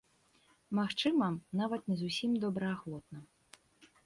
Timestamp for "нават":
1.59-1.81